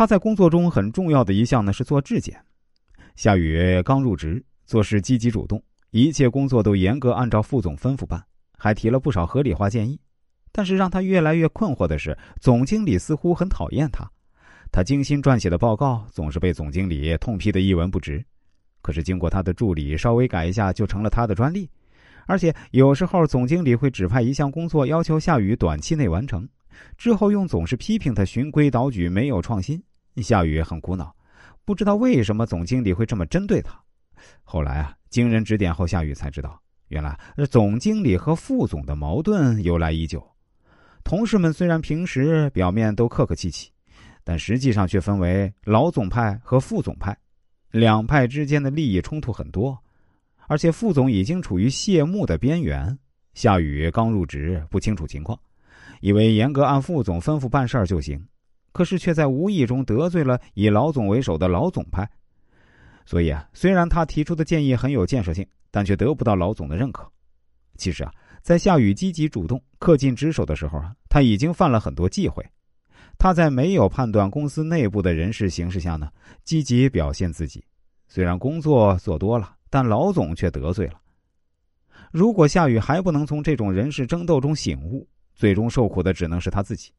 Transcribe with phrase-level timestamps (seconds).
[0.00, 2.42] 他在工作中很重要的一项呢是做质检。
[3.16, 8.24] 夏雨刚入职，做事积极主动，一切工作都严格按照副总吩咐办，
[8.56, 10.00] 还提了不少合理化建议。
[10.52, 14.10] 但是让他越来越困惑的是，总经理似乎很讨厌他。
[14.72, 18.24] 他精心撰写的报告总是被总经理痛批的一文不值，
[18.80, 21.68] 可是经过他的助理稍微改一下，就成了他的专利。
[22.24, 26.48] 而且有时候总经理会指派一项工作，要求夏雨短期内完成，
[26.96, 29.78] 之后又总是批评他循规蹈矩，没有创新。
[30.22, 31.14] 夏雨很苦恼，
[31.64, 33.78] 不知道为什么总经理会这么针对他。
[34.42, 37.18] 后来啊，经人指点后，夏雨才知道，原来
[37.50, 40.26] 总经理和副总的矛盾由来已久。
[41.04, 43.70] 同事们虽然平时表面都客客气气。
[44.22, 47.16] 但实际上却分为老总派和副总派，
[47.70, 49.76] 两派之间的利益冲突很多，
[50.46, 52.96] 而且副总已经处于谢幕的边缘。
[53.32, 55.36] 夏雨刚入职，不清楚情况，
[56.00, 58.22] 以为严格按副总吩咐办事儿就行，
[58.72, 62.08] 可是却在无意中得罪了以老总为首的老总派。
[63.06, 67.10] 所以啊，虽然他提出的建议很有建设性，但却得不到老总的认可。
[67.76, 72.44] 其实啊，在夏雨积极主动、恪尽职守的时候啊，他已经犯了很多忌讳。
[73.18, 76.10] 他在没有判断公司内部的人事形势下呢，
[76.44, 77.64] 积极表现自己。
[78.06, 81.00] 虽然工作做多了，但老总却得罪了。
[82.12, 86.92] 如果夏雨还不能从这种人事争斗中醒悟，最终受苦的只能是他自己。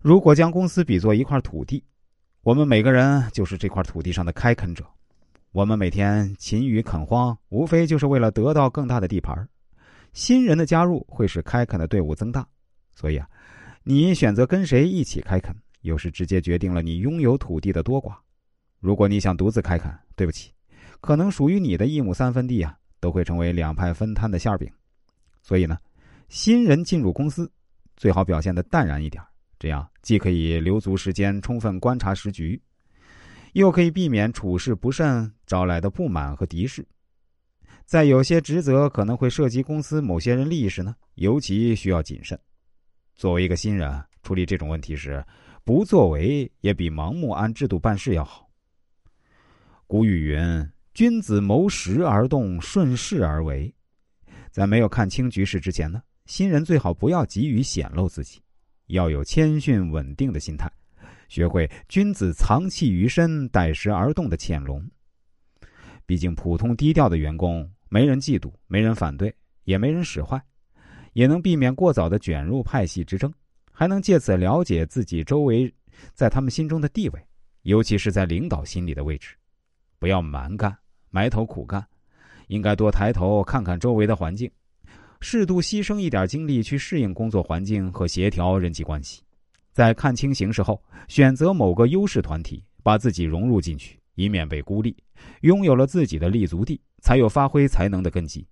[0.00, 1.82] 如果将公司比作一块土地，
[2.42, 4.84] 我们每个人就是这块土地上的开垦者。
[5.50, 9.48] 我们每天勤于垦荒，无非就是为了得到更大的地盘。
[10.12, 12.46] 新人的加入会使开垦的队伍增大，
[12.94, 13.28] 所以啊。
[13.82, 18.14] 你选择跟谁一起开垦，有时直接决定了你拥有土地的多寡。
[18.78, 20.52] 如果你想独自开垦，对不起，
[21.00, 24.70] 可能属于你的一亩三分地啊，都会成为两派分摊的馅饼。
[25.42, 25.76] 所以呢，
[26.28, 27.50] 新人进入公司，
[27.96, 29.22] 最好表现的淡然一点，
[29.58, 32.60] 这样既可以留足时间充分观察时局，
[33.54, 36.86] 又可以避免处事不慎招来的不满和敌视。
[37.84, 42.38] 在有些职责可能会涉及公司某些人利益时呢，尤其需要谨慎。
[43.14, 45.24] 作为一个新人，处理这种问题时，
[45.64, 48.48] 不作为也比盲目按制度办事要好。
[49.86, 53.74] 古语云：“君子谋时而动，顺势而为。”
[54.52, 58.40] 在没有看清局势之前呢，新人最好不要急于显露自己，
[58.88, 60.70] 要有谦逊稳定的心态，
[61.28, 64.86] 学会“君子藏器于身，待时而动”的潜龙。
[66.04, 69.34] 毕竟，普通低调的员工，没人嫉妒，没人反对，
[69.64, 70.42] 也没人使坏。
[71.12, 73.32] 也能避免过早的卷入派系之争，
[73.72, 75.72] 还能借此了解自己周围
[76.14, 77.26] 在他们心中的地位，
[77.62, 79.34] 尤其是在领导心里的位置。
[79.98, 80.76] 不要蛮干、
[81.10, 81.84] 埋头苦干，
[82.46, 84.48] 应该多抬头看看周围的环境，
[85.20, 89.22] 适度牺牲一点精力去适应工作环境和协调人际关系。
[89.72, 94.96] 在看清形势后，选择某个优势团体，把自己融入进去，以免被孤立。
[95.42, 98.46] 拥有了自己的立足地，才有发挥才能的根基。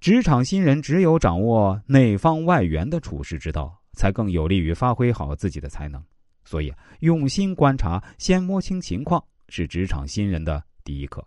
[0.00, 6.02] 职场新人只有掌握内方外圆的处事之道，才更有利于发挥好自己的才能。
[6.44, 11.26] 所以，用心观察，先摸清情况，是职场新人的第一课。